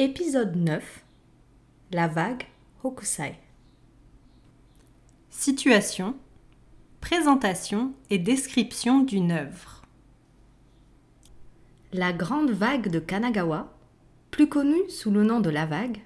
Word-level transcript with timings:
Épisode 0.00 0.54
9 0.54 1.04
La 1.90 2.06
vague 2.06 2.44
Hokusai. 2.84 3.34
Situation, 5.28 6.14
présentation 7.00 7.92
et 8.08 8.18
description 8.18 9.00
d'une 9.00 9.32
œuvre. 9.32 9.82
La 11.92 12.12
grande 12.12 12.52
vague 12.52 12.90
de 12.90 13.00
Kanagawa, 13.00 13.74
plus 14.30 14.48
connue 14.48 14.88
sous 14.88 15.10
le 15.10 15.24
nom 15.24 15.40
de 15.40 15.50
la 15.50 15.66
vague, 15.66 15.98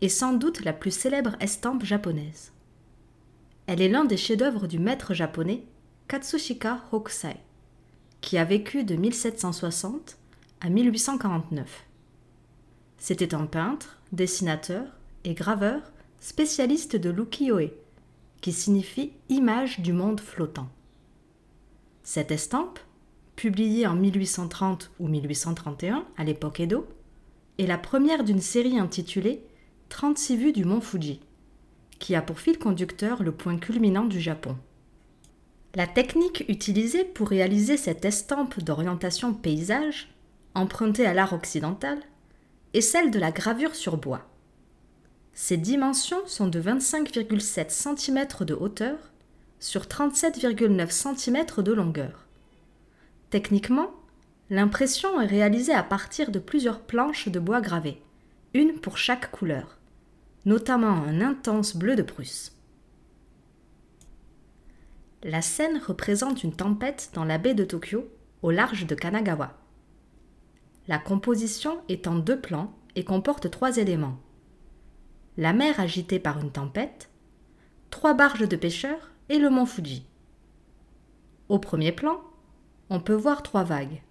est 0.00 0.08
sans 0.08 0.32
doute 0.32 0.64
la 0.64 0.72
plus 0.72 0.90
célèbre 0.90 1.36
estampe 1.38 1.84
japonaise. 1.84 2.50
Elle 3.68 3.80
est 3.80 3.88
l'un 3.88 4.06
des 4.06 4.16
chefs-d'œuvre 4.16 4.66
du 4.66 4.80
maître 4.80 5.14
japonais 5.14 5.62
Katsushika 6.08 6.82
Hokusai, 6.90 7.36
qui 8.22 8.38
a 8.38 8.44
vécu 8.44 8.82
de 8.82 8.96
1760 8.96 10.18
à 10.60 10.68
1849. 10.68 11.86
C'était 13.00 13.34
un 13.34 13.46
peintre, 13.46 13.98
dessinateur 14.12 14.84
et 15.24 15.32
graveur 15.32 15.80
spécialiste 16.20 16.96
de 16.96 17.08
l'ukiyo-e, 17.08 17.70
qui 18.42 18.52
signifie 18.52 19.12
image 19.30 19.80
du 19.80 19.94
monde 19.94 20.20
flottant. 20.20 20.68
Cette 22.02 22.30
estampe, 22.30 22.78
publiée 23.36 23.86
en 23.86 23.94
1830 23.94 24.90
ou 25.00 25.08
1831 25.08 26.04
à 26.18 26.24
l'époque 26.24 26.60
Edo, 26.60 26.86
est 27.58 27.66
la 27.66 27.78
première 27.78 28.22
d'une 28.22 28.40
série 28.40 28.78
intitulée 28.78 29.42
36 29.88 30.36
vues 30.36 30.52
du 30.52 30.66
mont 30.66 30.82
Fuji, 30.82 31.20
qui 31.98 32.14
a 32.14 32.20
pour 32.20 32.38
fil 32.38 32.58
conducteur 32.58 33.22
le 33.22 33.32
point 33.32 33.56
culminant 33.56 34.04
du 34.04 34.20
Japon. 34.20 34.58
La 35.74 35.86
technique 35.86 36.44
utilisée 36.48 37.04
pour 37.04 37.28
réaliser 37.28 37.78
cette 37.78 38.04
estampe 38.04 38.60
d'orientation 38.60 39.32
paysage, 39.32 40.12
empruntée 40.54 41.06
à 41.06 41.14
l'art 41.14 41.32
occidental, 41.32 41.98
est 42.74 42.80
celle 42.80 43.10
de 43.10 43.18
la 43.18 43.32
gravure 43.32 43.74
sur 43.74 43.96
bois. 43.96 44.26
Ses 45.32 45.56
dimensions 45.56 46.26
sont 46.26 46.48
de 46.48 46.60
25,7 46.60 47.70
cm 47.70 48.44
de 48.44 48.54
hauteur 48.54 48.98
sur 49.58 49.82
37,9 49.82 50.90
cm 50.90 51.62
de 51.62 51.72
longueur. 51.72 52.26
Techniquement, 53.30 53.90
l'impression 54.48 55.20
est 55.20 55.26
réalisée 55.26 55.74
à 55.74 55.82
partir 55.82 56.30
de 56.30 56.38
plusieurs 56.38 56.80
planches 56.80 57.28
de 57.28 57.38
bois 57.38 57.60
gravé, 57.60 58.02
une 58.54 58.80
pour 58.80 58.98
chaque 58.98 59.30
couleur, 59.30 59.78
notamment 60.44 61.04
un 61.04 61.20
intense 61.20 61.76
bleu 61.76 61.96
de 61.96 62.02
Prusse. 62.02 62.52
La 65.22 65.42
scène 65.42 65.80
représente 65.86 66.42
une 66.42 66.54
tempête 66.54 67.10
dans 67.12 67.24
la 67.24 67.36
baie 67.36 67.54
de 67.54 67.64
Tokyo, 67.64 68.08
au 68.42 68.50
large 68.50 68.86
de 68.86 68.94
Kanagawa. 68.94 69.59
La 70.90 70.98
composition 70.98 71.78
est 71.88 72.08
en 72.08 72.16
deux 72.16 72.40
plans 72.40 72.74
et 72.96 73.04
comporte 73.04 73.48
trois 73.48 73.76
éléments. 73.76 74.18
La 75.36 75.52
mer 75.52 75.78
agitée 75.78 76.18
par 76.18 76.40
une 76.40 76.50
tempête, 76.50 77.10
trois 77.90 78.12
barges 78.12 78.48
de 78.48 78.56
pêcheurs 78.56 79.12
et 79.28 79.38
le 79.38 79.50
mont 79.50 79.66
Fuji. 79.66 80.04
Au 81.48 81.60
premier 81.60 81.92
plan, 81.92 82.20
on 82.88 82.98
peut 82.98 83.14
voir 83.14 83.44
trois 83.44 83.62
vagues. 83.62 84.02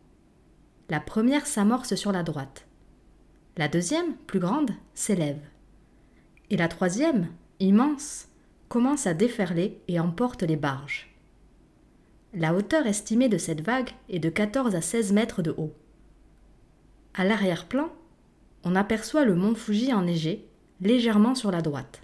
La 0.87 1.01
première 1.01 1.47
s'amorce 1.47 1.95
sur 1.95 2.13
la 2.13 2.23
droite. 2.23 2.65
La 3.57 3.67
deuxième, 3.67 4.15
plus 4.25 4.39
grande, 4.39 4.71
s'élève. 4.93 5.41
Et 6.49 6.55
la 6.55 6.69
troisième, 6.69 7.27
immense, 7.59 8.29
commence 8.69 9.05
à 9.05 9.13
déferler 9.13 9.81
et 9.89 9.99
emporte 9.99 10.43
les 10.43 10.55
barges. 10.55 11.13
La 12.33 12.53
hauteur 12.53 12.87
estimée 12.87 13.27
de 13.27 13.37
cette 13.37 13.65
vague 13.65 13.89
est 14.07 14.19
de 14.19 14.29
14 14.29 14.75
à 14.75 14.81
16 14.81 15.11
mètres 15.11 15.41
de 15.41 15.53
haut. 15.57 15.73
À 17.13 17.23
l'arrière-plan, 17.23 17.91
on 18.63 18.75
aperçoit 18.75 19.25
le 19.25 19.35
mont 19.35 19.55
Fuji 19.55 19.93
enneigé, 19.93 20.47
légèrement 20.81 21.35
sur 21.35 21.51
la 21.51 21.61
droite. 21.61 22.01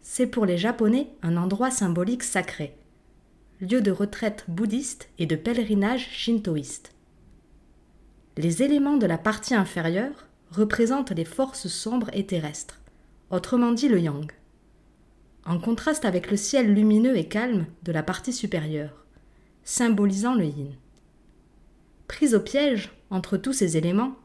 C'est 0.00 0.26
pour 0.26 0.46
les 0.46 0.58
Japonais 0.58 1.08
un 1.22 1.36
endroit 1.36 1.70
symbolique 1.70 2.22
sacré, 2.22 2.76
lieu 3.60 3.80
de 3.80 3.90
retraite 3.90 4.44
bouddhiste 4.48 5.10
et 5.18 5.26
de 5.26 5.36
pèlerinage 5.36 6.08
shintoïste. 6.10 6.94
Les 8.36 8.62
éléments 8.62 8.96
de 8.96 9.06
la 9.06 9.18
partie 9.18 9.54
inférieure 9.54 10.28
représentent 10.50 11.10
les 11.10 11.24
forces 11.24 11.68
sombres 11.68 12.10
et 12.12 12.24
terrestres, 12.24 12.80
autrement 13.30 13.72
dit 13.72 13.88
le 13.88 14.00
yang, 14.00 14.32
en 15.44 15.58
contraste 15.58 16.04
avec 16.04 16.30
le 16.30 16.36
ciel 16.36 16.72
lumineux 16.72 17.16
et 17.16 17.28
calme 17.28 17.66
de 17.82 17.92
la 17.92 18.02
partie 18.02 18.32
supérieure, 18.32 19.04
symbolisant 19.64 20.34
le 20.34 20.44
yin. 20.44 20.74
Pris 22.08 22.34
au 22.34 22.40
piège 22.40 22.90
entre 23.10 23.36
tous 23.36 23.52
ces 23.52 23.76
éléments, 23.76 24.16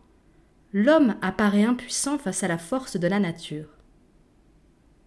l'homme 0.72 1.16
apparaît 1.22 1.66
impuissant 1.66 2.18
face 2.18 2.42
à 2.42 2.48
la 2.48 2.58
force 2.58 2.98
de 2.98 3.08
la 3.08 3.20
nature. 3.20 3.68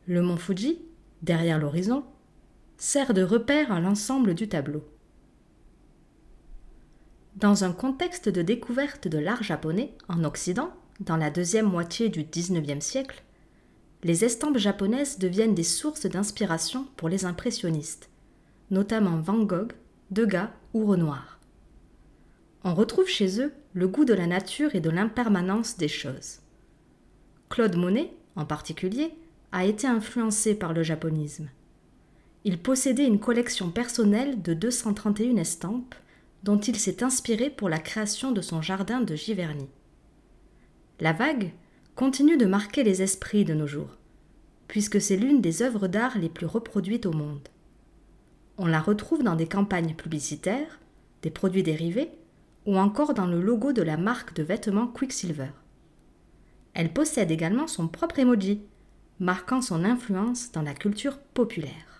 Le 0.06 0.22
mont 0.22 0.36
Fuji, 0.36 0.78
derrière 1.22 1.58
l'horizon, 1.58 2.04
sert 2.76 3.14
de 3.14 3.22
repère 3.22 3.72
à 3.72 3.80
l'ensemble 3.80 4.34
du 4.34 4.48
tableau. 4.48 4.84
Dans 7.34 7.64
un 7.64 7.72
contexte 7.72 8.28
de 8.28 8.42
découverte 8.42 9.08
de 9.08 9.18
l'art 9.18 9.42
japonais 9.42 9.94
en 10.08 10.22
Occident, 10.24 10.70
dans 11.00 11.16
la 11.16 11.30
deuxième 11.30 11.66
moitié 11.66 12.08
du 12.08 12.24
XIXe 12.24 12.84
siècle, 12.84 13.24
les 14.04 14.24
estampes 14.24 14.58
japonaises 14.58 15.18
deviennent 15.18 15.54
des 15.54 15.64
sources 15.64 16.06
d'inspiration 16.06 16.86
pour 16.96 17.08
les 17.08 17.24
impressionnistes, 17.24 18.10
notamment 18.70 19.18
Van 19.18 19.42
Gogh, 19.42 19.72
Degas 20.10 20.50
ou 20.72 20.86
Renoir 20.86 21.35
on 22.66 22.74
retrouve 22.74 23.06
chez 23.06 23.40
eux 23.40 23.52
le 23.74 23.86
goût 23.86 24.04
de 24.04 24.12
la 24.12 24.26
nature 24.26 24.74
et 24.74 24.80
de 24.80 24.90
l'impermanence 24.90 25.76
des 25.76 25.86
choses. 25.86 26.40
Claude 27.48 27.76
Monet, 27.76 28.12
en 28.34 28.44
particulier, 28.44 29.14
a 29.52 29.64
été 29.64 29.86
influencé 29.86 30.56
par 30.56 30.72
le 30.72 30.82
japonisme. 30.82 31.48
Il 32.42 32.58
possédait 32.58 33.06
une 33.06 33.20
collection 33.20 33.70
personnelle 33.70 34.42
de 34.42 34.52
231 34.52 35.36
estampes 35.36 35.94
dont 36.42 36.58
il 36.58 36.74
s'est 36.74 37.04
inspiré 37.04 37.50
pour 37.50 37.68
la 37.68 37.78
création 37.78 38.32
de 38.32 38.40
son 38.40 38.60
jardin 38.62 39.00
de 39.00 39.14
Giverny. 39.14 39.68
La 40.98 41.12
vague 41.12 41.52
continue 41.94 42.36
de 42.36 42.46
marquer 42.46 42.82
les 42.82 43.00
esprits 43.00 43.44
de 43.44 43.54
nos 43.54 43.68
jours, 43.68 43.96
puisque 44.66 45.00
c'est 45.00 45.16
l'une 45.16 45.40
des 45.40 45.62
œuvres 45.62 45.86
d'art 45.86 46.18
les 46.18 46.28
plus 46.28 46.46
reproduites 46.46 47.06
au 47.06 47.12
monde. 47.12 47.48
On 48.58 48.66
la 48.66 48.80
retrouve 48.80 49.22
dans 49.22 49.36
des 49.36 49.46
campagnes 49.46 49.94
publicitaires, 49.94 50.80
des 51.22 51.30
produits 51.30 51.62
dérivés 51.62 52.10
ou 52.66 52.76
encore 52.76 53.14
dans 53.14 53.26
le 53.26 53.40
logo 53.40 53.72
de 53.72 53.82
la 53.82 53.96
marque 53.96 54.34
de 54.34 54.42
vêtements 54.42 54.88
Quicksilver. 54.88 55.50
Elle 56.74 56.92
possède 56.92 57.30
également 57.30 57.68
son 57.68 57.88
propre 57.88 58.18
emoji, 58.18 58.60
marquant 59.18 59.62
son 59.62 59.84
influence 59.84 60.52
dans 60.52 60.62
la 60.62 60.74
culture 60.74 61.18
populaire. 61.18 61.95